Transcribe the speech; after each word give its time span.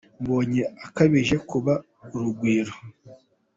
Mbonye 0.21 0.61
akabije 0.85 1.35
kuba 1.49 1.73
urugwiro 2.15 2.73